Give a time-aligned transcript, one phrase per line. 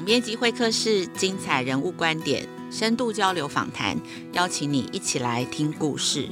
[0.00, 3.94] 总编辑会客室，精彩人物观点，深度交流访谈，
[4.32, 6.26] 邀请你一起来听故事。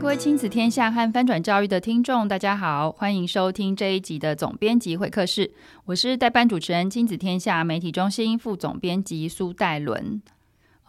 [0.00, 5.50] 各位亲子天下和翻转教育的听众，大家好，欢迎收听这一集的总编辑会客室。
[5.86, 10.22] 我是代班主持人，亲子天下媒体中心副总编辑苏岱伦。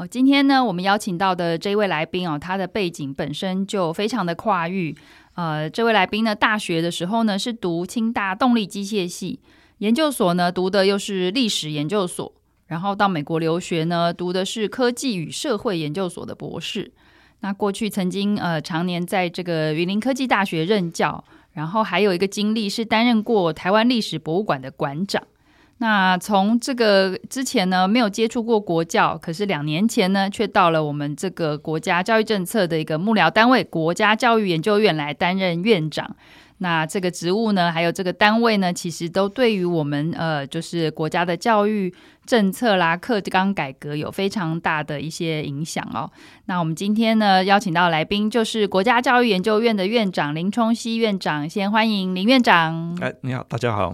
[0.10, 4.96] 今天呢，我们邀请到的这位来宾哦，他的背景本身就非常的跨域。
[5.36, 9.40] 呃，这位来宾呢，大学的时候呢是读清大动力机械系，
[9.80, 12.34] 研究所呢读的又是历史研究所，
[12.68, 16.91] 然后到美国留学呢，读的是科技与社会研究所的博士。
[17.40, 25.24] 那过去曾经呃常年在这个云林科技大学任教，然后还有一个经历是担任过台湾历史博物馆的馆长。
[25.80, 36.16] 那从这个之前呢，没有接触过国教，可是两年前呢，却到了我们这个国家教育政策的一个幕僚单位——国家教育研究院来担任院长。
[36.60, 41.94] 那这个职务呢，还有这个单位呢，其实都对于我们呃，就是国家的教育
[42.26, 46.10] 政策啦、课纲改革有非常大的一些影响哦。
[46.46, 52.98] 那我们今天呢，邀请到来宾就是国家教育研究院的院长林冲熙院长，先欢迎林院长。
[53.01, 53.94] 哎，你好，大家好。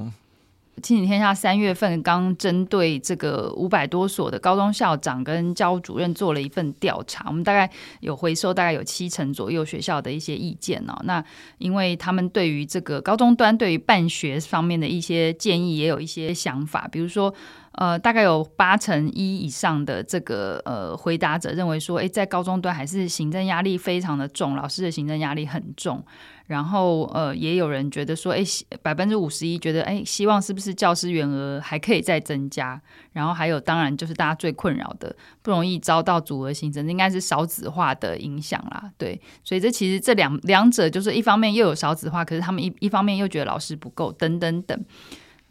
[0.79, 10.95] 亲子天下三月份刚针对这个五百多所的高中校长跟教务主任做了一份调查，我们大概有回收大概有七成左右学校的一些意见哦。
[11.03, 11.23] 那
[11.57, 17.33] 因为他们对于这个高中端对于办学方面的一些建议也有一些想法，比如说
[17.79, 26.03] 呃，大概有八成一以上的这个呃回答者认为说，诶，在高中端还是行政压力非常的重，老师的行政压力很重。
[26.47, 28.43] 然后，呃，也有人觉得说，哎，
[28.81, 32.81] 百分之五十一觉得，哎，希望是不是教师员额还可以再增加？
[33.13, 38.91] 然后还有，当然就是大家最困扰的，不容易遭到组合形成，应该是少子化的影响啦。
[38.97, 44.83] 对，所以这其实这两两者就是一方面又有少子化，可是他们一一方面又觉得老师不够，等等等。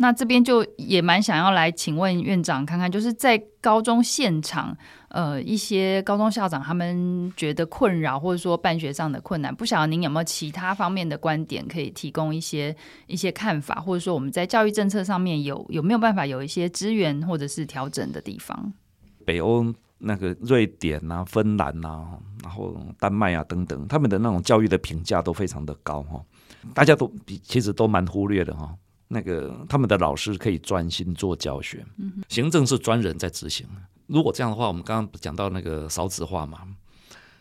[0.01, 4.77] 那这边就也蛮想要来请问院长看看，就是在高中现场，
[5.09, 12.75] 呃，一些高中校长他们觉得困扰，或者说办学上的困难，不晓得您有没有其他方面的观点可以提供一些
[13.09, 18.73] 一些看法，或者说我们在教育政策上面有有没有办法有一些支援或者是调整的地方？
[19.25, 26.23] 北欧那个瑞典啊、芬兰啊，然后丹麦啊等等，他们的那种教育的评价都非常的高哈，
[26.73, 28.73] 大家都比其实都蛮忽略的哈。
[29.09, 31.85] 那个他们的老师可以专心做教学，
[32.29, 33.67] 行政是专人在执行。
[34.07, 36.61] 如果这样的话，我们刚刚讲到那个少子化嘛，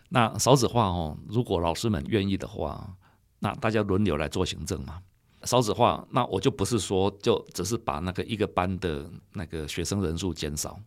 [0.10, 2.96] 那少子化哦，如果老师们愿意的话，
[3.40, 5.00] 那大家轮流来做行政嘛。
[5.44, 10.80] 少子化，那我就不是说就只是把那个一个班的那个学生人数减少，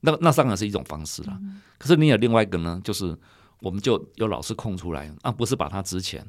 [0.00, 1.38] 那那当然是一种方式了。
[1.78, 3.16] 可是你有另外一个呢，就是
[3.60, 6.22] 我们就有老师空出来，啊不是把他资遣。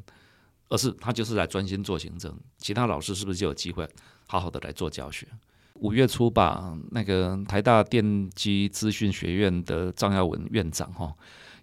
[0.72, 3.86] 而是他就是来专心做行政，其他老师是不是就有机会
[4.26, 5.28] 好好的来做教学？
[5.76, 11.14] 五月初吧，那个台大电机资讯学院的张耀文院长哈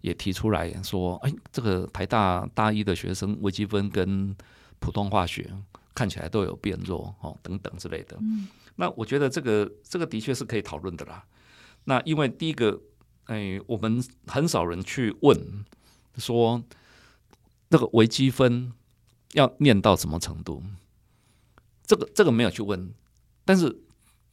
[0.03, 4.37] 也提出来说，哎，这个台大大一的学生微积分跟
[4.79, 5.51] 普通化学
[5.95, 8.19] 看起来都有变弱哦，等等之类的。
[8.77, 11.25] 那我觉得这个这个的确是可以讨论的啦。
[11.85, 12.79] 那因为第一个，
[13.25, 15.65] 哎，我们很少人去问
[16.19, 16.63] 说
[17.71, 18.71] 那个微积分。
[19.33, 20.63] 要念到什么程度？
[21.85, 22.93] 这个这个没有去问，
[23.45, 23.75] 但是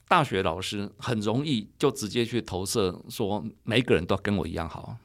[0.08, 4.98] 大学老师很容易就直接去投射说，每一个人都要跟我一样好。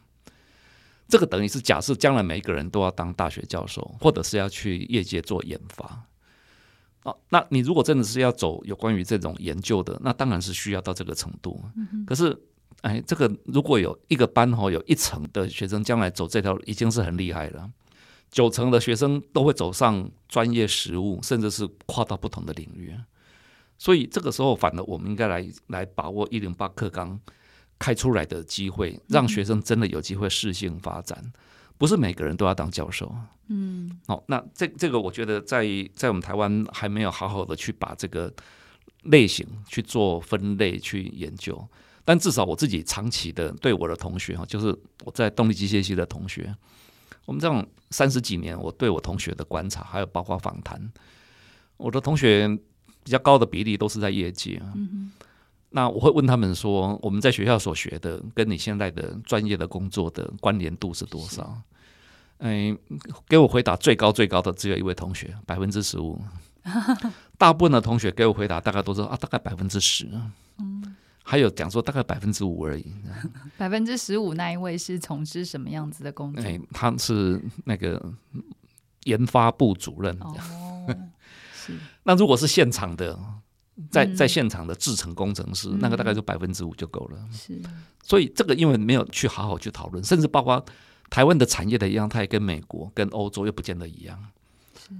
[1.08, 6.04] 这个等于是假设将来每一个人都要当大学教授，或者是要去业界做研发。
[7.02, 11.60] 哦，那你如果真的是要走有关于这种研究的，那当然是需要到这个程度。
[12.06, 12.38] 可是，
[12.82, 17.70] 哎，这个如果有一个班哦，有一层的学生将来走这条路，已经是很厉害了。
[18.30, 22.94] 九成的学生都会走上专业实务，甚至是跨到不同的领域。
[23.76, 27.18] 所以这个时候，反而我们应该来来把握一零八课纲
[27.78, 31.32] 开出来的机会，让学生真的有机会适性发展。
[31.78, 33.10] 不是每个人都要当教授。
[33.48, 38.32] 嗯，好，那这这个我觉得在在我们台湾还没有好好的去把这个
[39.04, 41.66] 类型去做分类去研究。
[42.04, 46.54] 但至少我自己长期的对我的同学哈，就是我在动力机械系的同学。
[47.26, 50.80] 我们这种三十几年，我对我同学的观察，还有包括访谈，
[51.76, 52.48] 我的同学
[53.04, 54.60] 比较高的比例都是在业界。
[54.74, 55.12] 嗯、
[55.70, 61.56] 那我会问他们说：“我们在学校所学的，跟你现在的专业的工作的关联度是多少？”
[62.38, 62.78] 嗯、哎，
[63.28, 66.20] 给我回答最高最高的只有一位同学，百分之十五。
[67.38, 70.08] 大部分的同学给我回答大概都是啊，大概百分之十。
[70.58, 70.96] 嗯
[71.30, 72.84] 还有讲说大概百分之五而已。
[73.56, 76.42] 百分之十五那一位是从事什么样子的工作？
[76.42, 78.12] 哎，他是那个
[79.04, 80.12] 研发部主任。
[80.20, 80.34] 哦，
[81.54, 81.78] 是。
[82.02, 83.16] 那如果是现场的，
[83.92, 87.18] 在在现场的制程工程师，嗯、那个大概就百分之五就够了。
[87.30, 87.62] 是。
[88.02, 90.64] 所以这个因为没有去好好去讨论，甚至包括
[91.10, 94.18] 台湾的产业的样态跟美国跟欧洲又不见得一样。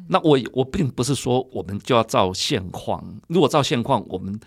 [0.06, 4.38] 那我我并不是说我们就要照现况，如果照现况，我们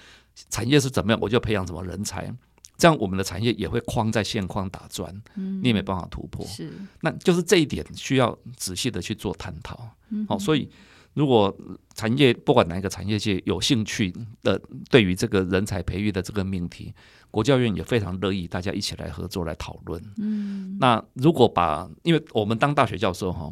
[0.50, 2.34] 产业是怎么样，我就培养什么人才，
[2.78, 6.46] 这样我们的产业也会框在现框打转，嗯，你也没办法突破。
[6.46, 6.72] 是，
[7.02, 9.90] 那就是这一点需要仔细的去做探讨。
[10.10, 10.70] 嗯，好，所以
[11.14, 11.56] 如果
[11.94, 16.94] 产业不管哪一个产业界有兴趣的，对于这个人才培育的这个命题，
[17.32, 20.02] 国教院也非常乐意大家一起来合作来讨论。
[20.18, 23.52] 嗯，那如果把，因为我们当大学教授哈。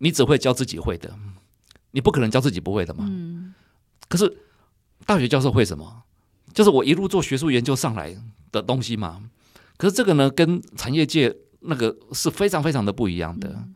[0.00, 1.12] 你只会教自己会的，
[1.90, 3.04] 你不可能教自己不会的嘛。
[3.08, 3.52] 嗯。
[4.08, 4.32] 可是
[5.06, 6.02] 大学教授会什么？
[6.52, 8.16] 就是我一路做学术研究上来
[8.50, 9.30] 的东西嘛。
[9.76, 13.48] 可是这个呢，跟产业界那个是非常非常的不一样的。
[13.50, 13.74] 嗯。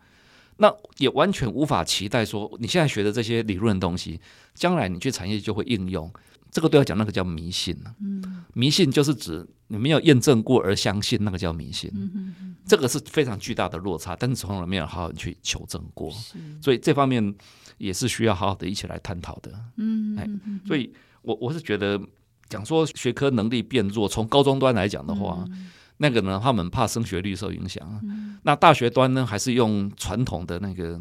[0.57, 4.21] 那也完全无法期待说，你现在学的这些理论的东西，
[4.55, 6.13] 将来你去产业就会应用。
[6.51, 7.77] 这个都要讲，那个叫迷信。
[8.01, 8.45] 嗯。
[8.53, 11.91] 迷信就是指你没有验证过而相信，那个叫迷信。
[11.95, 16.15] 嗯这个是非常巨大的落差，但是从来没有好好去求证过，
[16.63, 17.35] 所以这方面
[17.77, 19.53] 也是需要好好的一起来探讨的。
[19.79, 20.29] 嗯，哎，
[20.65, 20.93] 所以
[21.23, 22.01] 我我是觉得
[22.49, 28.01] 讲说学科能力变弱，从高中端来讲的话，嗯、那个呢，他们怕升学率受影响。
[28.03, 31.01] 嗯、那大学端呢，还是用传统的那个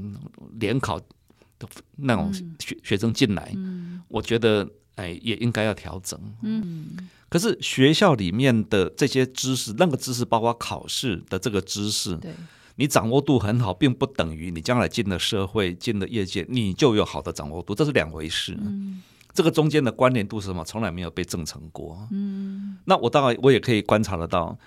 [0.60, 6.20] 联考的那种学学生进来，嗯、我觉得哎也应该要调整。
[6.42, 6.98] 嗯。
[7.30, 12.30] 可是学校里面的这些知识，那个知识包括考试的这个知识，对
[12.76, 18.58] 你掌握度很好，并不等于你将来进了社会、进了业界，你就有好的掌握度，这是两回事。
[18.60, 19.02] 嗯，
[19.34, 20.64] 这个中间的关联度是什么？
[20.64, 22.08] 从来没有被证成过。
[22.12, 24.58] 嗯，那我当然我也可以观察得到，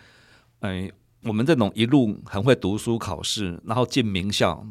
[0.60, 0.90] 哎，
[1.22, 4.66] 我们这种一路很会读书、考试，然后进名校，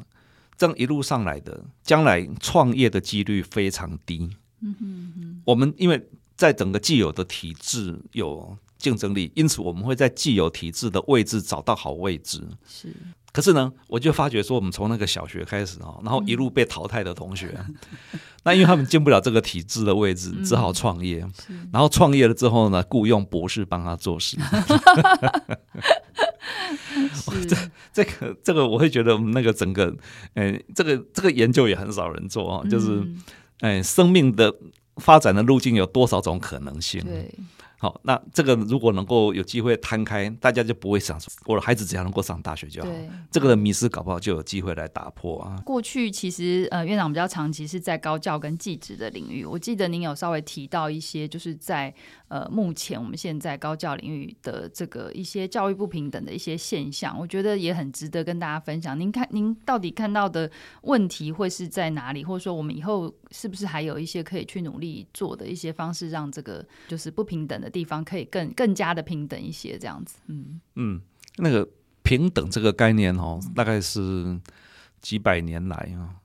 [0.58, 4.30] 这样一路上来的，将来创业的几率非常低。
[4.62, 6.10] 嗯哼哼，我们因为。
[6.36, 12.42] 在整个既有的体制有竞争力，因此我们会在既有体制的位置找到好位置。
[12.68, 12.92] 是，
[13.34, 17.76] 可是呢，我就发觉说，我们从那个小学开始哦，然后一路被淘汰的同学，嗯、
[18.46, 21.28] 那因为他们进不了这个体制的位置，嗯、只好创业。
[21.72, 24.38] 然后创业了之后呢，雇佣博士帮他做事。
[27.50, 27.58] 这
[27.92, 29.94] 这个这个，我会觉得我们那个整个，
[30.36, 33.04] 哎，这个这个研究也很少人做啊，就是
[33.60, 34.54] 哎，生命的。
[34.98, 37.04] 发展的路径有多少种可能性？
[37.04, 37.28] 对。
[37.84, 42.90] 好，那这个如果能够有机会摊开，大家就不会想说我的孩子只要能够上大学就好。
[43.30, 45.62] 这个的迷失搞不好就有机会来打破啊。
[45.66, 51.94] 过去其实呃，院长比较长期是在高教跟技职的领域，我记得您有稍微提到一些，就是在
[52.30, 58.98] 呃目前我们现在高教领域的这个一些教育不平等的一些现象，我觉得也很值得跟大家分享。
[58.98, 60.50] 您看，您到底看到的
[60.84, 62.24] 问题会是在哪里？
[62.24, 70.20] 或者说，我们以后是不是还有一些可以去努力做的一些方式，让这个就是不平等的地方可以更更加的平等一些，这样子。
[70.28, 71.02] 嗯嗯，
[71.38, 71.68] 那个
[72.04, 74.40] 平等这个概念哦，大概是
[75.02, 76.16] 几百年来啊，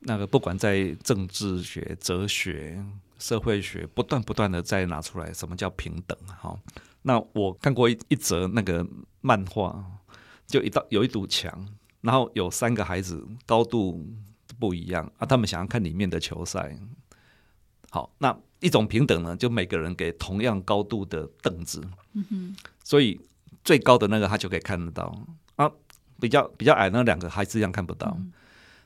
[0.00, 2.82] 那个不管在政治学、哲学、
[3.18, 6.18] 社会学，不断不断的再拿出来，什么叫平等？
[6.26, 6.58] 哈，
[7.02, 8.86] 那我看过一一则那个
[9.20, 9.84] 漫画，
[10.46, 11.68] 就一道有一堵墙，
[12.00, 14.04] 然后有三个孩子高度
[14.58, 16.78] 不一样啊，他们想要看里面的球赛。
[17.90, 21.82] 好，那一种平等呢，就每个人给同样高度的凳子，
[22.82, 23.20] 所以
[23.62, 25.14] 最高的那个他就可以看得到。
[25.56, 25.70] 啊，
[26.18, 28.32] 比较比较矮那两个还是一样看不到，嗯、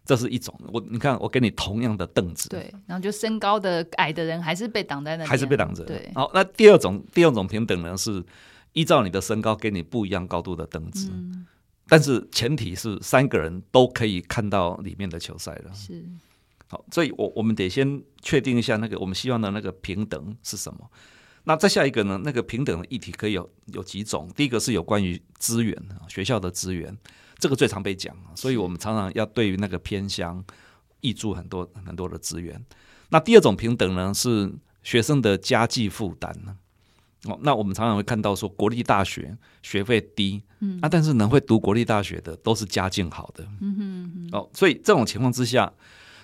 [0.04, 0.52] 这是一种。
[0.72, 5.84] 我你看，我给你同样的凳子，对，然后就身高的矮的人还是被挡在那里，还是被挡着。
[5.84, 8.24] 对，好，那第二种第二种平等呢，是
[8.72, 11.46] 依照你的身高给你不一样高度的凳子，嗯、
[11.86, 15.72] 但是前提是三个人都可以看到里面的球赛了。
[15.72, 16.04] 是。
[16.68, 20.90] 好，所以我我们得先确定一下那个我们希望的那个平等是什么。
[21.44, 22.20] 那再下一个呢？
[22.22, 24.30] 那个平等的议题可以有有几种？
[24.36, 25.74] 第一个是有关于资源，
[26.06, 26.94] 学校的资源，
[27.38, 28.14] 这个最常被讲。
[28.34, 30.44] 所以我们常常要对于那个偏乡
[31.00, 32.62] 挹注很多很多的资源。
[33.08, 36.54] 那第二种平等呢，是学生的家计负担呢。
[37.24, 45.72] 哦，那我们常常会看到说，国立大学学费低，嗯，啊，但是能会读国立大学的都是家境好的，嗯哼，哦，所以这种情况之下。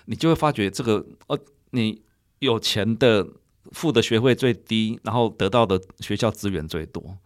[0.05, 1.37] 你就会发觉这个，呃，
[1.71, 2.01] 你
[2.39, 3.27] 有钱的
[3.71, 7.17] 付的学费最低，然后得到的学校资源最多，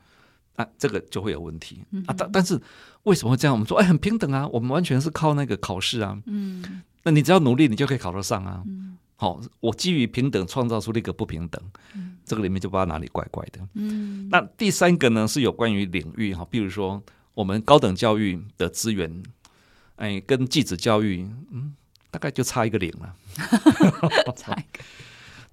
[0.55, 2.15] 啊，这个就会有问题啊。
[2.17, 2.59] 但但是
[3.03, 3.53] 为什么会这样？
[3.53, 6.17] 我们说，哎，很平等啊，我们完全是靠那个考试啊。
[6.25, 8.63] 嗯，那你只要努力，你就可以考得上啊。
[9.15, 11.61] 好，我基于平等创造出了一个不平等，
[11.93, 13.59] 嗯、这个里面就不知道哪里怪怪的。
[13.73, 19.21] 嗯，那第三个呢是有关于领域哈，比如说我们高等教育的资源，
[19.97, 21.75] 哎，跟继子教育，嗯，
[22.11, 23.15] 大概就差一个零了，
[24.35, 24.83] 差一个。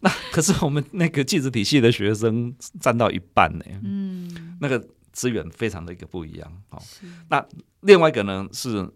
[0.00, 6.62] 那可是我们那个技职体系的学生占到一半呢，嗯，那个资源非常的一个不一样。
[6.68, 6.82] 好，
[7.30, 7.44] 那
[7.80, 8.90] 另外一个呢是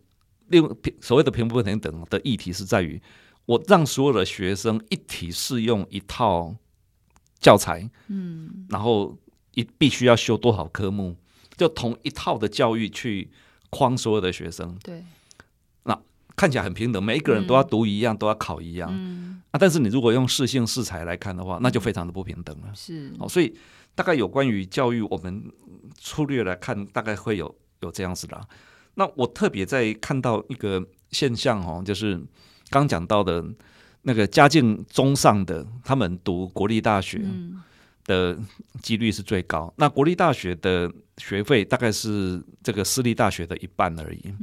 [0.48, 0.62] 另
[1.00, 3.00] 所谓的平不平等的议题是在于，
[3.46, 6.54] 我让所有的学生一体适用一套
[7.38, 9.18] 教材，嗯，然后
[9.54, 11.16] 一必须要修多少科目，
[11.56, 13.30] 就同一套的教育去
[13.70, 15.06] 框所有的学生，对，那
[16.40, 22.72] 看起来很平等，每一个人都要读一样，都要考一样，嗯，啊，但是你如果用适性适材来看的话，那就非常的不平等了。
[22.74, 23.54] 是，哦，所以
[23.94, 25.44] 大概有关于教育，我们
[25.98, 28.40] 粗略来看，大概会有有这样子的。
[28.94, 32.18] 那我特别在看到一个现象哦，就是
[32.70, 33.44] 刚讲到的
[34.00, 37.22] 那个家境中上的，他们读国立大学
[38.04, 38.38] 的
[38.82, 39.72] 几率是最高。
[39.76, 44.34] 那国立大学的学费大概是这个私立大学的一半而已。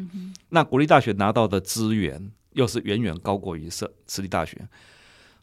[0.50, 4.68] 那国立大学拿到的资源又是远远高过于私私立大学。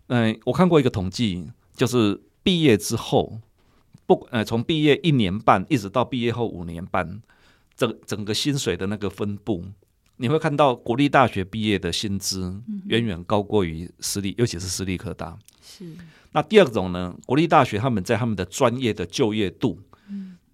[0.08, 3.40] 嗯，我看过一个统计，就是毕业之后，
[4.06, 7.22] 不呃，从毕业一年半一直到毕业后五年半。
[7.76, 9.64] 整整个薪水的那个分布，
[10.16, 15.36] 你会看到国立大学毕业的薪资远远高过于私立，尤其是私立科大。
[15.60, 15.84] 是。
[16.32, 19.80] 那第二种呢，国立大学他们在他们的专业的就业度，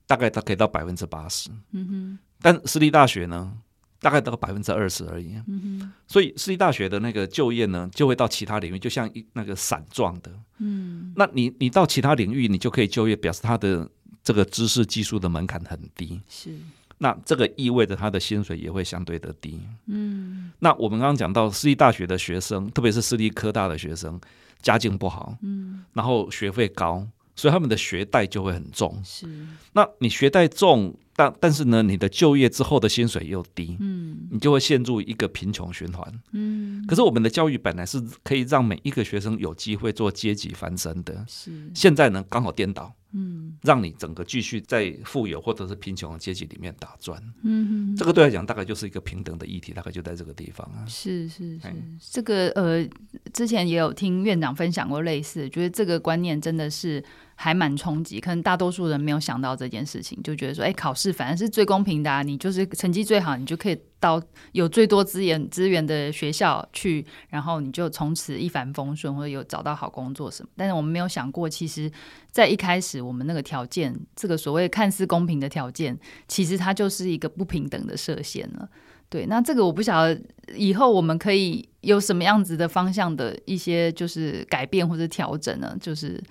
[0.07, 1.50] 大概它可以到百分之八十。
[1.73, 2.19] 嗯哼。
[2.40, 3.52] 但私立大学呢，
[4.00, 5.35] 大概到百分之二十而已。
[5.47, 5.93] 嗯哼。
[6.07, 10.33] 所以私立大学的那个就业呢，就会到其他领域，就像一那个伞状的。
[10.59, 11.12] 嗯。
[11.17, 13.90] 那你你到其他领域，你就可以就业，表示他的
[14.23, 16.21] 这个知识技术的门槛很低。
[16.29, 16.59] 是。
[17.02, 19.59] 那这个意味着他的薪水也会相对的低。
[19.87, 24.21] 嗯，那我们刚刚讲到私立大学的学生，特别是私立科大的学生，
[24.61, 29.00] 家境不好，嗯，然后学费高，所以他们的学贷就会很重。
[29.02, 29.26] 是，
[29.73, 36.20] 那你学贷重，但但是呢，你的就业之后的薪水又低，嗯，你就会陷入一个贫穷循环。
[36.32, 42.94] 嗯，可是我们的教育本来是可以让每一个学生有机会做阶级翻身的，是，现在呢刚好颠倒。
[43.12, 47.20] 嗯，让你整个继续在富有或者是贫穷的阶级里面打转。
[47.42, 50.86] 嗯，这个对来讲大概就是一个平等的议题，大概就在这个地方啊。
[50.86, 52.88] 是是是，嗯、这个呃，
[53.32, 57.02] 之前也有听院长分享过类似，觉得这个观念真的是
[57.42, 70.50] 还蛮冲击，可能大多数人没有想到这件事情，就觉得说，哎，考试反正是最公平的啊，你就是成绩最好，你就可以到有最多资源资源的学校去，然后你就从此一帆风顺，或者有找到好工作什么。
[70.54, 71.90] 但是我们没有想过，其实，
[72.30, 78.68] 在一开始我们那个条件，这个所谓看似公平的条件，其实它就是一个不平等的设限了。
[79.09, 80.20] 对，那这个我不晓得
[80.54, 85.75] 以后我们可以有什么样子的方向的一些就是改变或者调整呢？
[85.80, 86.23] 就是。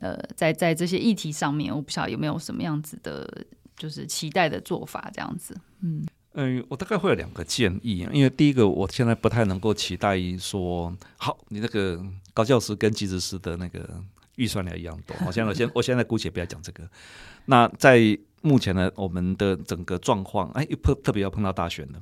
[0.00, 3.28] 呃，在在这些议题上面，我不晓得有没有什么样子的，
[3.76, 5.54] 就是期待的做法这样子。
[5.80, 14.02] 嗯嗯、呃，我大概会有两个建议，因为第一个，我现在不太能够期待说，好，你那个高教师跟技职师的那个
[14.36, 15.14] 预算量一样多。
[15.26, 16.88] 我现在我先 我现在姑且不要讲这个。
[17.44, 22.00] 那在目前呢，我们的整个状况，哎，又碰特别要碰到大选的，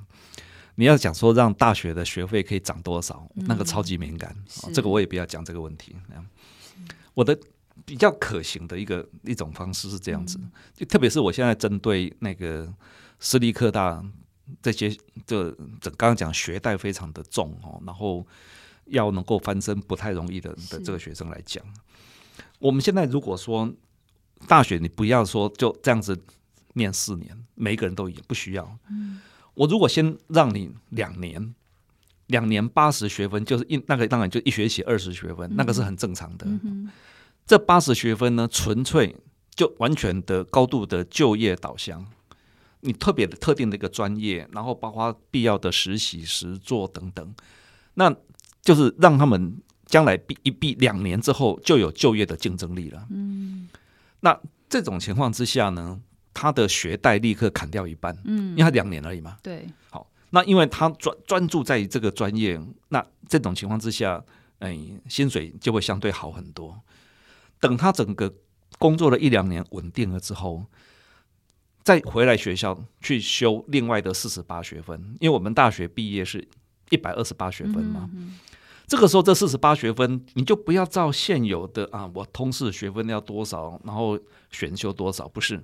[0.77, 4.33] 你要讲说让大学的学费可以涨多少，嗯、那个超级敏感。
[4.73, 5.97] 这个我也不要讲这个问题。
[7.15, 7.37] 我的。
[7.85, 10.39] 比较可行的一个一种方式是这样子，
[10.75, 12.73] 就特别是我现在针对那个
[13.19, 14.05] 私立科大
[14.63, 14.91] 这些，
[15.27, 18.27] 这这刚刚讲学贷非常的重哦，然后
[18.87, 21.65] 要能够翻身不太容易的的这个学生来讲，
[22.59, 23.73] 我们现在如果说
[24.49, 26.19] 大学你不要说就这样子
[26.75, 28.79] 念四年，每一个人都也不需要。
[29.55, 31.55] 我如果先让你两年，
[32.29, 36.47] 两年八十学分，就是一那个当然就一学期二十学分，那个是很正常的。
[37.51, 39.17] 这八十学分呢，纯粹
[39.57, 42.07] 就完全的高度的就业导向，
[42.83, 47.35] 你特别的特定的一个专业，然后包括必要的实习、实做等等，
[47.95, 48.15] 那
[48.63, 53.05] 就是让他们将来毕一毕两年之后就有就业的竞争力了。
[53.11, 53.69] 嗯，
[54.21, 56.01] 那这种情况之下呢，
[56.33, 59.37] 他的学贷立刻砍掉一半，嗯，因为他两年而已嘛。
[59.43, 64.25] 对，好，那因为他专专注在这个专业，那这种情况之下，
[64.61, 64.79] 哎，
[65.09, 66.81] 薪水就会相对好很多。
[67.61, 68.35] 等他整个
[68.79, 70.65] 工作了一两年稳定了之后，
[71.83, 76.49] 再回来学校去修另外的四十八学分，因为我们大学毕业是
[76.89, 78.09] 一百二十八学分嘛。
[78.87, 84.19] 这个时候这四十八学分你就不要照现有的啊，我通识学分要多少，然后
[84.51, 85.63] 选修多少，不是。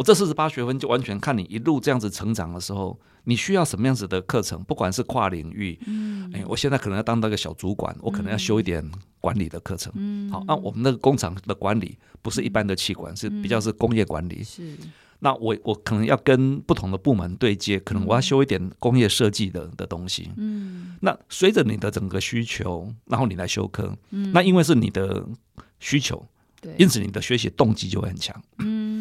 [0.00, 8.82] 我这四十八学分就完全看你一路这样子成长的时候，你需要什么样子的课程，不管是跨领域，嗯，哎，我现在可能要当那个小主管，我可能要修一点
[9.20, 14.74] 管理的课程，嗯，好，那我们那个工厂的管理不是一般的企管，是比较是工业管理，是。
[15.18, 20.30] 那我我可能要跟不同的部门对接，可能我要修一点工业设计的的东西。
[20.38, 23.94] 嗯，那随着你的整个需求，然后你来修课。
[24.12, 25.22] 嗯，那因为是你的
[25.78, 26.26] 需求，
[26.62, 28.34] 对，因此你的学习动机就会很强。
[28.60, 28.98] 嗯，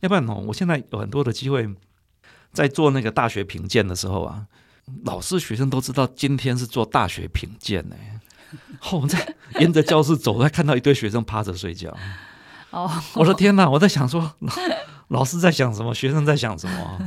[0.00, 1.68] 要不然哦，我现在有很多的机会，
[2.52, 4.46] 在做那个大学评鉴的时候啊，
[5.04, 7.96] 老师学生都知道今天是做大学评鉴呢。
[8.92, 11.94] 我在沿着教室走，还看到一堆学生趴着睡觉。
[12.70, 13.68] 哦， 我的天哪！
[13.68, 14.34] 我在想说。
[15.08, 15.94] 老师在想什么？
[15.94, 17.00] 学生在想什么？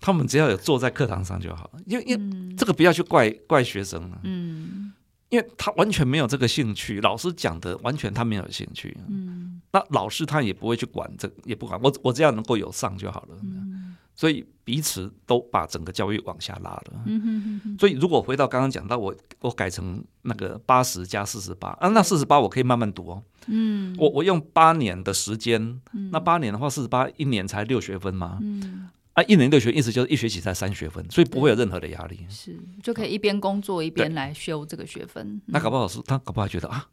[0.00, 4.92] 他们只要有坐在课堂上就好，因为因为这个不要去怪怪学生了，嗯，
[5.28, 23.22] 因为他完全没有这个兴趣，老师讲的完全他没有兴趣，嗯，那老师他也不会去管这，也不管我，我只要能够有上就好了，嗯，所以彼此都把整个教育往下拉了，嗯哼所以如果回到刚刚讲到我我改成那个八十加四十八啊，那四十八我可以慢慢读哦。
[23.46, 35.26] 嗯，我我用八年的时间，嗯、那八年的话，四十八一年才六学分嘛，嗯，啊，一年六学，意思就是一学期才三学分，所以不会有任何的压力，是就可以一边工作一边来修这个学分。
[35.26, 36.86] 嗯、那搞不好是他搞不好觉得啊，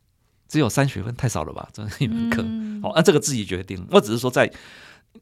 [0.48, 3.86] 只有三学分太少了吧，这一门课，嗯、好，那这个自己决定。
[3.92, 4.52] 我只是说在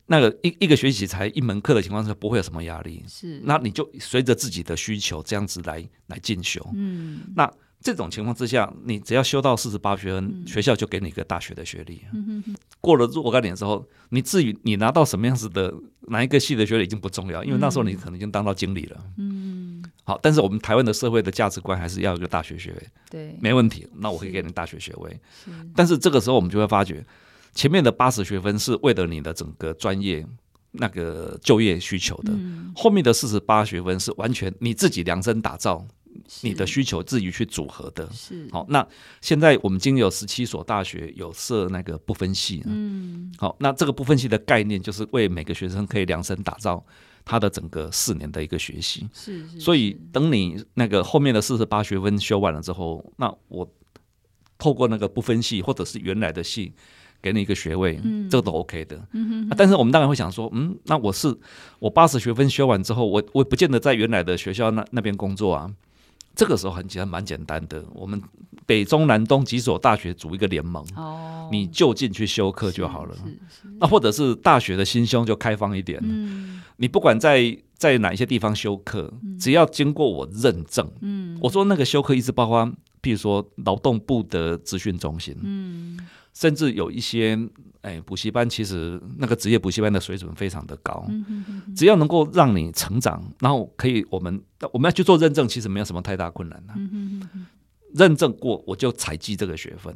[0.08, 7.52] 那个一一个学期才一门课的情况下，不会有什么压力，是，那你就随着自己的需求这样子来来进修，嗯，那。
[7.86, 12.02] 这种情况之下，你只要修到四十八学分，嗯、学校就给你一个大学的学历。
[12.82, 15.72] 过了若干年之后，你至于你拿到什么样子的
[16.08, 18.98] 哪一个系的学历已经不重要，因为那时候你可能已经当到经理了。
[19.20, 22.88] 嗯，好，但是我们台湾的社会的价值观还是要一个大学学位。
[23.12, 25.12] 对，没问题，那我可以给你大学学位。
[25.44, 27.06] 是，但是这个时候我们就会发觉，
[27.54, 30.26] 前面的八十学分是为了你的整个专业
[30.72, 35.86] 那个就业需求的，嗯、后面的四十八学分是完全你自己量身打造。
[36.42, 38.66] 你的需求自己去组合的，是好。
[38.70, 38.86] 那
[39.22, 43.56] 现在我们经有十七所大学有设那个不分系，嗯，好。
[43.60, 46.84] 那这个不分系的概念就是为每个学生可以量身打造
[47.24, 49.60] 他的整个四年的一个学习，是，是。
[49.60, 53.68] 所以等你那个后面的四十八学分修完了之后，那我
[54.58, 56.74] 透过那个不分系或者是原来的系
[57.22, 59.56] 给你一个学位，嗯，这个都 OK 的，嗯哼、啊。
[59.58, 61.36] 但是我们当然会想说，嗯，那我是
[61.80, 65.70] 我八十学分修完之后，我我不见得在原来的学校那那边工作啊。
[66.36, 67.84] 这个时候很简单，蛮简单的。
[67.94, 68.22] 我们
[68.66, 73.16] 北中南东几所大学组一个联盟，哦，你就近去修课就好了。
[73.80, 82.66] 那或者是大学的心胸就开放一点，嗯，你不管在在哪一些地方修课，只要经过我认证，嗯，我说那个修课一直包括，
[83.02, 86.00] 譬如说劳动部的资讯中心，嗯，
[86.36, 87.40] 甚至有一些。
[87.86, 91.08] 哎，补习班其实那个职业补习班的水准非常的高，
[91.76, 94.42] 只要能够让你成长，然后可以我们
[94.74, 96.74] 我们要去做认证，其实没有什么太大困难的。
[97.94, 99.96] 认证过我就采集这个学分。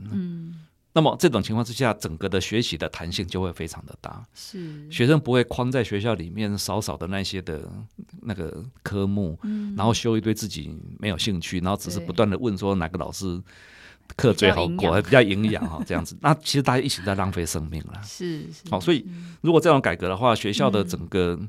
[0.94, 4.24] 那么这种情况之下，整个的学习的弹性就会非常的大。
[4.36, 7.68] 是，学生不会框在学校里面少少的那些的
[8.22, 9.36] 那个科目，
[9.76, 13.42] 然后修一堆自己没有兴趣，然后只是不断的问说哪个老师。
[14.16, 18.02] 课最好过，还比较营养哈， 这样子，那其实大家一起在浪费生命了。
[18.04, 19.06] 是是，好，所以
[19.42, 21.40] 如果这种改革的话，学校的整个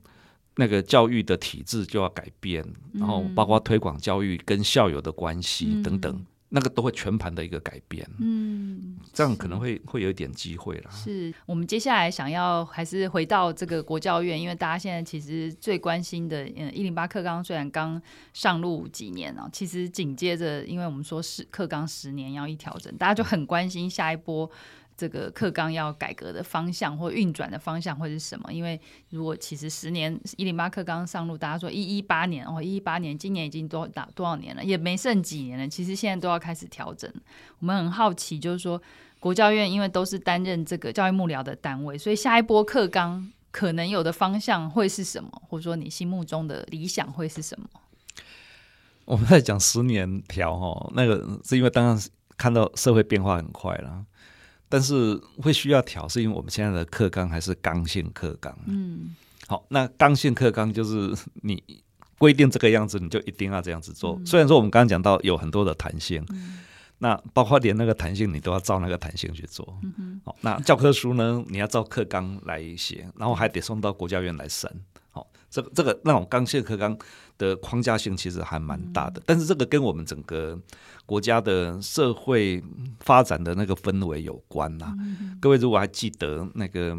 [0.56, 6.24] 那个教育的体制就要改变，然后包括推广教育跟校友的关系等等。
[6.52, 10.90] 那个都会全盘的一个改变，嗯，这样可能会会有一点机会啦。
[10.90, 24.50] 是我们接下来想要还是回到这个国教院，因为大家现在其实最关心的，嗯，一零八课纲虽然刚上路几年啊，其实紧接着，因为我们说是课纲十年要一调整，大家就很关心下一波。
[25.00, 28.52] 这个课纲要改革的方向或运转的方向会是什么？
[28.52, 35.66] 因为如果其实十年一零八课纲上路，大家说一一八年哦，一一八年，今年已经多打多少年了，也没剩几年了。
[35.66, 37.10] 其实现在都要开始调整。
[37.60, 38.78] 我们很好奇，就是说
[39.18, 45.30] 国教院因为都是担任这个教育幕僚的单位，所以下一波课纲可能有的方向会是什么？
[45.48, 47.66] 或者说你心目中的理想会是什么？
[49.06, 51.98] 我们在讲十年调哈，那个是因为当然
[52.36, 54.04] 看到社会变化很快了。
[54.70, 58.56] 但是会需要调，是因为我们现在的课纲还是刚性课纲。
[58.66, 59.14] 嗯，
[59.48, 61.62] 好，那刚性课纲就是你
[62.16, 64.16] 规定这个样子，你就一定要这样子做。
[64.20, 66.60] 嗯、虽然说我们刚刚讲到有很多的弹性，嗯、
[66.98, 69.76] 那包括连那个弹性你都要照那个弹性去做。
[69.82, 74.70] 嗯哼好，那教科书呢，你要照课纲来写，然后还得送到国教院来审。
[75.10, 76.96] 好，这个这个那种刚性课纲
[77.38, 80.58] 的框架性其实还蛮大的，嗯、但是这个跟我们整个。
[81.06, 82.62] 国家的社会
[83.00, 84.94] 发展的那个氛围有关呐、
[85.40, 86.96] 各位如果还记得那个，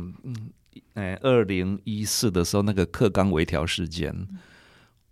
[0.95, 4.13] 呃，二零一四的时候那个课纲微调事件，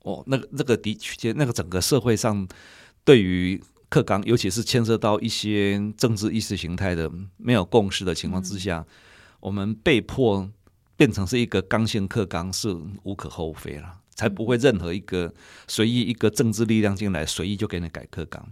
[0.03, 2.45] 哦，那个那个的确，那个整个社会上
[3.05, 8.85] 对于课纲，尤其是牵涉到一些政治意识形态的没有共识的情况之下，嗯、
[9.39, 10.51] 我们被迫
[10.99, 15.33] 变成是一个刚性课纲是无可厚非了，才不会任何一个
[15.65, 18.45] 随意一个政治力量进来随意就给你改课纲。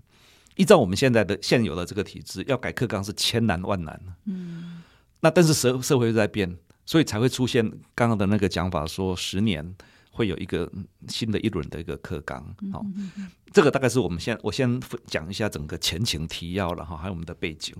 [0.55, 4.01] 依照我们现在的现有的这个体制，要改课纲是千难万难。
[4.23, 4.81] 嗯，
[5.19, 6.57] 那但是社社会在变。
[6.89, 9.75] 所以才会出现刚刚的那个讲法，说十年
[10.09, 10.71] 会有一个
[11.09, 12.41] 新的一轮的一个课纲。
[12.71, 12.81] 好，
[13.51, 17.75] 这个大概是我们先我先讲一下整个前情提要了哈，还有我们的背景。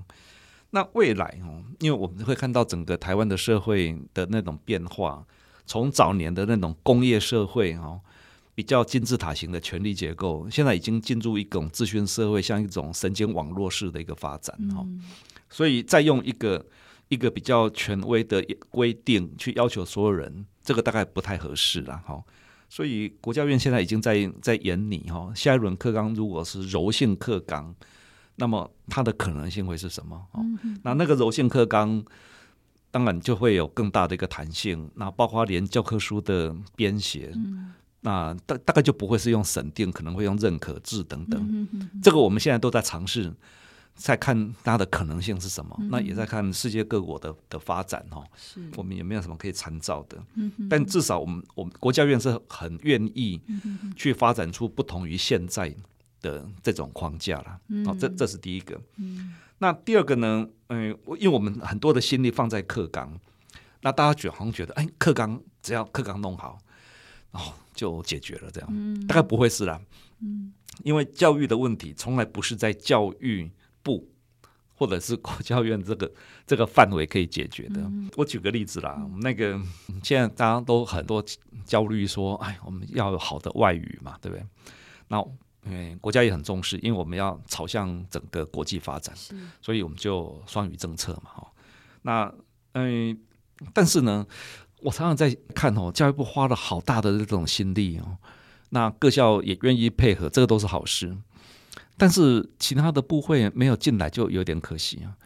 [0.77, 5.25] 那未来哦，因为我们会看到整个台湾的社会的那种变化，
[5.65, 7.99] 从早年的那种工业社会哦，
[8.53, 14.85] 比较金字塔型的权力结构，现在已经进入一种资讯社会，像一种神经网络式的一个发展哈。
[15.49, 16.63] 所以再用一个。
[17.09, 22.21] 一个比较权威的规定去要求所有人，这个大概不太合适了哈。
[22.67, 27.73] 所以国教院现在已经在在研拟哈，下一轮课纲如果是柔性课纲，
[28.37, 30.25] 那么它的可能性会是什么？
[30.83, 32.03] 那那个柔性课纲
[32.89, 37.33] 当然就会有更大的一个弹性，那包括连教科书的编写，
[38.01, 41.67] 那大大概就不会是用审定，可能会用认可制等等。
[42.01, 43.33] 这个我们现在都在尝试。
[43.99, 48.23] 在看它的可能性是什么，嗯、那也在看世界各国的的发展哈。
[48.35, 50.23] 是我们有没有什么可以参照的？
[50.69, 53.41] 但至少我们我们国家院是很愿意
[53.95, 55.75] 去发展出不同于现在
[56.21, 57.59] 的这种框架了。
[57.69, 58.79] 嗯、哦，这这是第一个。
[58.97, 60.47] 嗯、那第二个呢？
[60.67, 63.19] 嗯，因为我们很多的心力放在课纲，
[63.81, 66.57] 那大家觉好像觉得，哎，课纲只要课纲弄好，
[67.31, 68.69] 哦，就解决了这样。
[68.71, 69.81] 嗯、大概不会是啦。
[70.19, 70.53] 嗯，
[70.83, 73.51] 因为教育的问题从来不是在教育。
[73.83, 74.05] 部
[74.75, 76.11] 或者是国教院这个
[76.45, 77.79] 这个范围可以解决的。
[77.79, 79.57] 嗯、我举个例子啦，嗯、那个
[80.03, 81.23] 现在大家都很多
[81.63, 84.45] 焦虑说，哎，我们要有好的外语嘛，对不对？
[85.07, 85.23] 那
[85.69, 89.15] 因为国家也很重视，因为我们要朝向整个国际发展，
[89.61, 91.47] 所以我们就双语政策嘛，哈。
[92.01, 92.33] 那
[92.73, 93.17] 嗯，
[93.73, 94.25] 但是呢，
[94.81, 98.17] 我常常在看哦，教育部花了好大的这种心力哦，
[98.69, 101.17] 那各校也愿意配合，这个都是好事。
[101.97, 105.17] 但是其他的部会没有进来，就有点可惜啊！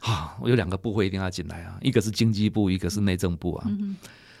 [0.00, 3.66] 啊，我有两个部会一定要进来啊，一个是经济部，一个是内政部啊。
[3.68, 3.96] 嗯、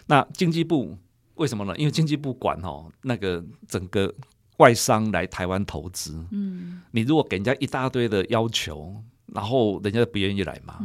[0.06, 0.98] 那经济部
[1.36, 1.74] 为什么呢？
[1.78, 4.14] 因为经济部管哦，那个整个
[4.60, 6.24] 外商来台湾投资。
[6.30, 9.02] 嗯，你如果给人家一大堆的要求。
[9.32, 10.80] 然后人家不愿意来嘛。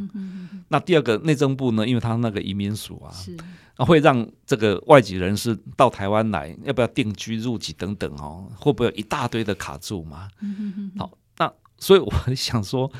[0.68, 1.88] 那第二个内政部呢？
[1.88, 3.36] 因为他那个移民署啊，是
[3.78, 10.30] 会让这个外籍人士到台湾来，要不要定居入籍等等哦，会不会有一大堆的卡住嘛？
[10.42, 12.92] 嗯、嗯嗯好，那所以我想说，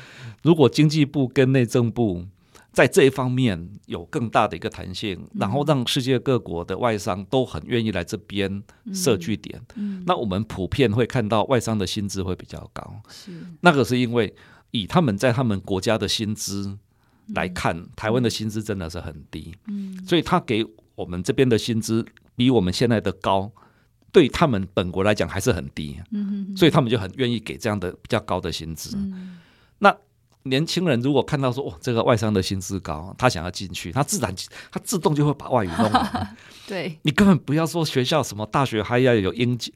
[0.42, 2.26] 如果经济部跟内政部
[2.76, 8.62] 在这一方面有更大的一个弹性，嗯、然后让世界各国的外商都很愿意来这边
[8.92, 9.58] 设据点，
[10.04, 13.00] 那我们普遍会看到外商的薪资会比较高。
[13.08, 14.34] 是，那个是因为。
[14.72, 16.76] 以他们在他们国家的薪资
[17.28, 23.50] 来看，嗯、台湾的薪资真的是很低，嗯，所以他给我们这边的薪资比我们现在的高，
[24.12, 29.38] 对他们本国来讲还是很低，嗯哼哼，所以他们就很愿意给这样的比较高的薪资，嗯、
[29.78, 29.96] 那。
[30.48, 34.34] 年轻人如果看到说，哦，这个外商的薪资高，他想要进去，他自然
[34.70, 36.26] 他自动就会把外语弄好。
[36.66, 39.72] 对，你根本不要说学校什么大学还要有英检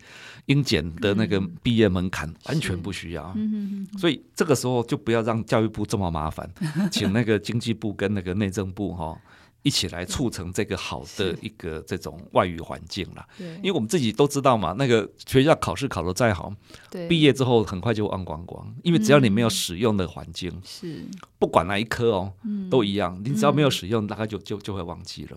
[0.46, 3.33] 英检的那个毕业门槛，嗯、完全不需要。
[3.37, 6.50] 嗯、所以这个时候就不要让教育部这么麻烦，
[6.90, 9.16] 请那个经济部跟那个内政部哈。
[9.62, 13.27] 一起来促成这个好的一个这种外语环境啦。
[13.37, 16.53] 对，因为我们自己都知道嘛，那个学校考试考得再好，
[16.90, 18.75] 对，毕业之后很快就忘光光。
[18.83, 21.05] 因为只要你没有使用的环境，是
[21.38, 22.33] 不管哪一科哦，
[22.70, 23.20] 都一样。
[23.25, 25.37] 你只要没有使用，大概就就就会忘记了。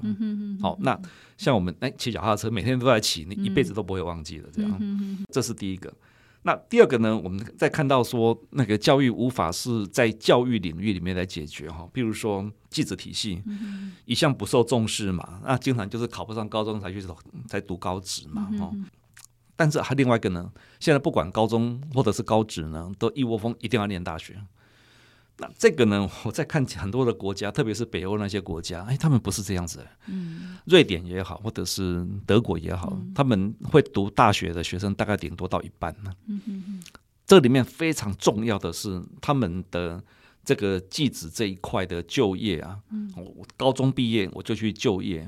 [0.62, 0.98] 好，那
[1.38, 4.48] 像我们哎骑脚踏车，每天都在骑，你一辈子都不会忘记的。
[4.54, 5.94] 这样，这是第一个。
[6.46, 7.18] 那第二个呢？
[7.18, 13.42] 我们再看到说，那个教育无法是在教育领域里面来解决哈，比如说记者体系
[14.06, 17.02] 一向不受重视嘛，那经常就是考不上高中才去
[17.48, 18.72] 才读高职嘛哈。
[19.56, 24.36] 但是还另外一个呢，现在不管高中或者是高职呢，都一窝蜂一定要念大学。
[25.38, 29.86] 那这个呢， 我在看很多的国家，特别是北欧那些国家，哎，他们不是这样子。
[30.06, 36.14] 嗯，瑞典也好，或者是德国也好，嗯、他们会读大学的学生大概顶多到一半呢。
[36.28, 40.04] 嗯哼哼，这里面非常重要的是他们的
[40.46, 42.78] 这个技职这一块的就业啊。
[42.92, 45.28] 嗯，我高中毕业我就去就业，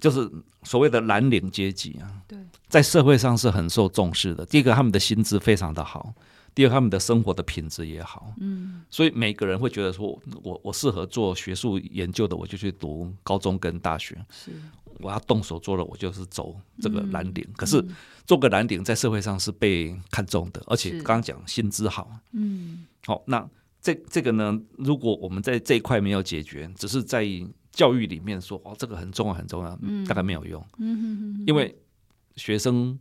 [0.00, 0.30] 就是
[0.62, 2.08] 所谓的蓝领阶级啊。
[2.26, 2.38] 对，
[2.68, 4.46] 在社会上是很受重视的。
[4.46, 6.14] 第一个，他们的薪资非常的好。
[6.54, 14.52] 第二他们的生活的品质也好，嗯，所以每个人会觉得说我，我我适合做学术研究的，我就去读高中跟大学，是。
[15.00, 17.44] 我要动手做了，我就是走这个蓝领。
[17.48, 17.84] 嗯、可是
[18.24, 23.44] 做个蓝领在社会上是被看重的，而且刚刚讲薪资好，嗯，好，那
[23.82, 27.26] 这这个呢，如果我们在这一块没有解决，只是在
[27.72, 31.76] 教育里面说哦，这个很重要很重要，嗯，大概没有用，嗯哼哼哼，因为
[32.36, 32.96] 学生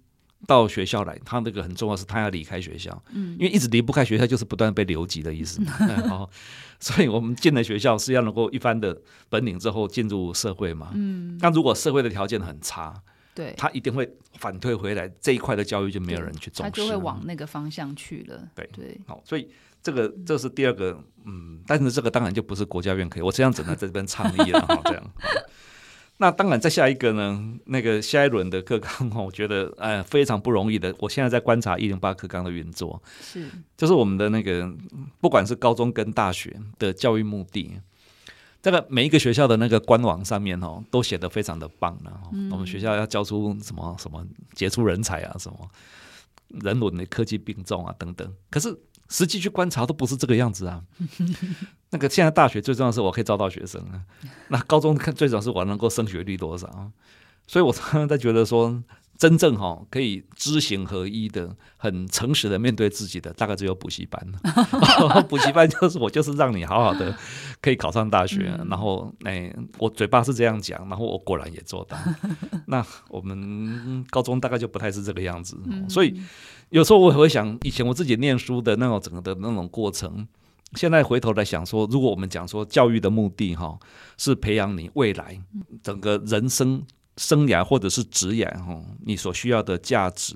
[0.47, 5.71] 到学校来，他那个很重要是他要离开学校，嗯，因为一直离不开学校，就是不断被留级的意思嘛，
[6.07, 6.29] 好，
[6.79, 12.93] 所以我们进了学校是要能够一番的本领之后进入社会嘛，嗯，那如果社会的条件很差，
[13.33, 19.49] 对，他一定会反退回来，这一块的教育就没有人去重视，他就会往那个方向去了，对对，好，所以。
[19.85, 25.03] 这个这是第二个，嗯，但是这个当然就不是国家院可以，我这样只能在这边倡议了哈，这样。
[26.23, 30.95] 那当然再下一个呢，那个下一轮的课纲哈，我觉得哎非常不容易的。
[30.99, 34.73] 我现在在观察一零八课纲的运作，是，就是我们的那个
[35.19, 37.77] 不管是高中跟大学的教育目的，
[38.61, 42.09] 这个每一个学校的那个官网上面哦，都写得非常的棒的。
[42.31, 45.69] 嗯，我们学校要教出什么什么杰出人才啊，什么
[46.47, 48.73] 人文的科技并重啊等等，可是。
[49.09, 50.81] 实际去观察都不是这个样子啊。
[51.93, 54.01] 那个现在大学最重要的是我可以招到学生啊，
[54.49, 56.91] 那高中看最重要是我能够升学率多少。
[57.47, 58.81] 所以我常常在觉得说，
[59.17, 64.25] 真正哈可以知行合一的、很诚实的面对自己的，大概只有补习班。
[65.27, 67.15] 补习班就是我就是让你好好的
[67.61, 71.97] 可以考上大学，然后哎，我嘴巴是这样讲，然后我果然也做到。
[72.65, 76.19] 那我们高中大概就不太是这个样子，所以。
[76.69, 80.27] 有时候我也会想，以前我自己念书的那种整个的那种过程，
[80.75, 83.77] 现在回头来想说，如果我们讲说教育的目的哈，
[84.17, 85.41] 是培养你未来
[85.81, 86.83] 整个人生
[87.17, 90.35] 生涯或者是职业哈，你所需要的价值，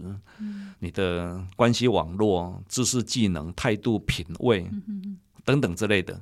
[0.80, 4.69] 你的关系网络、知识技能、态度、品味
[5.43, 6.21] 等等之类的，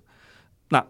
[0.69, 0.85] 那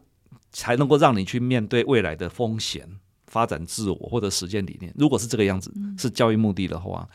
[0.51, 2.87] 才能够让你去面对未来的风险、
[3.27, 4.93] 发展自我或者实践理念。
[4.97, 7.07] 如果是这个样子，是教育目的的话，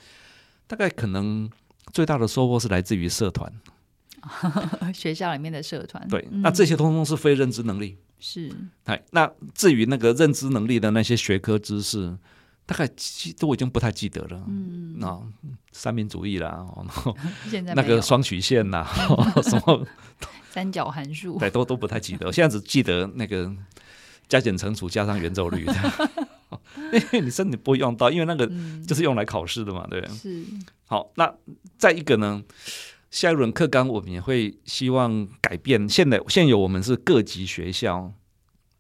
[0.67, 1.51] 大概可能。
[1.93, 3.53] 最大的收获是来自于社团，
[4.95, 6.07] 学校里面的社团。
[6.09, 7.99] 对，那这些通通是非认知能力。
[8.19, 8.51] 是，
[8.85, 12.17] 哎，那至于那个认知能力的那些学科知识，
[12.67, 12.89] 大概
[13.39, 14.45] 都已经不太记得了。
[14.47, 15.21] 嗯，那
[15.73, 17.17] 三民主义啦， 然后
[17.75, 18.87] 那个双曲线呐，
[19.43, 19.87] 什么
[20.51, 22.27] 三角函数，对，都都不太记得。
[22.27, 23.51] 我现在只记得那个
[24.29, 25.67] 加减乘除加上圆周率。
[26.93, 28.51] 因为你身体不会用到，因为那个
[28.87, 30.05] 就是用来考试的嘛，对。
[30.09, 30.45] 是。
[30.87, 31.33] 好，那
[31.79, 32.43] 再一个呢，
[33.11, 35.89] 下一轮课纲我们也会希望改变。
[35.89, 38.13] 现在现有我们是各级学校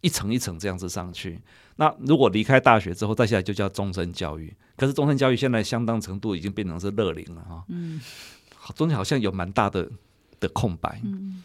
[0.01, 1.40] 一层一层这样子上去。
[1.77, 4.55] 那如果离开大学之后，再下来就叫终身教育。
[4.77, 7.64] 可是终身教育现在相当程度已经变成是乐龄了哈。
[7.69, 8.01] 嗯。
[8.75, 9.90] 中间好像有蛮大的
[10.38, 11.01] 的空白。
[11.05, 11.43] 嗯。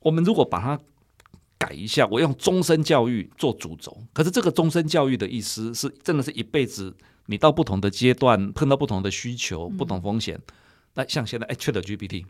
[0.00, 0.80] 我们如果把它。
[1.60, 3.94] 改一下，我用终身教育做主轴。
[4.12, 10.40] 可是这个终身教育的意思是，真的是一辈子，你到不同的阶段碰到不同的需求、不同风险。
[10.94, 12.24] 那像现在，哎，ChatGPT、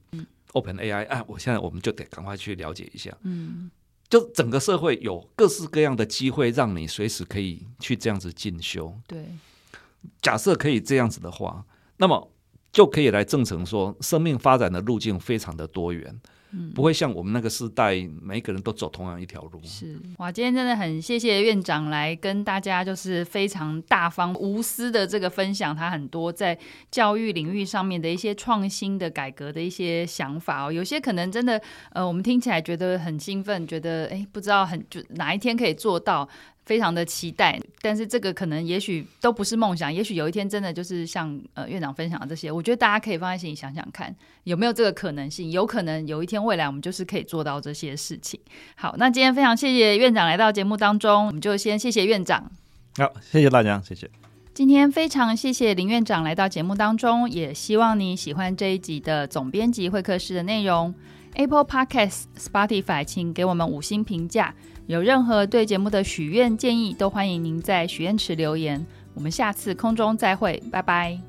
[0.52, 3.16] OpenAI，啊，我现在我们就得赶快去了解一下。
[3.22, 3.70] 嗯，
[4.08, 8.94] 就整个社会有各式各样的机会，让你随时可以去这样子进修。
[9.06, 9.24] 对，
[10.20, 11.64] 假设可以这样子的话，
[11.96, 12.30] 那么
[12.70, 16.20] 就可以来证成说，生命发展的路径非常的多元。
[16.74, 19.60] 不会像我们那个时代，每一个人都走同样一条路。
[19.62, 26.58] 是哇，今天真的很谢谢院长来跟大家，就是非常大方无私的这个分享，他很多在
[26.90, 30.72] 教育领域上面的一些创新的改革的一些想法哦。
[30.72, 31.60] 有些可能真的，
[31.92, 36.28] 呃，我们听起来觉得很兴奋，觉得哎，不知道很就哪一天可以做到。
[36.68, 45.50] 非常的期待，但是这个可能也许都不是梦想，也许有一天真的就是像呃院长分享的这些，我觉得大家可以放在心里想想看，有没有这个可能性？
[45.50, 48.38] 有可能有一天未来我们就是可以做到这些事情。
[48.74, 52.52] 好，那今天非常谢谢院长来到节目当中，我们就先谢谢院长。
[52.98, 54.10] 好，谢谢大家，谢谢。
[54.52, 60.94] 今天非常谢谢林院长来到节目当中，也希望你喜欢这一集的总编辑会客室的内容。
[61.34, 64.52] Apple Podcast、Spotify，请给我们五星评价。
[64.88, 68.86] 有任何对节目的许愿建议，都欢迎您在许愿池留言。
[69.12, 71.27] 我们下次空中再会，拜拜。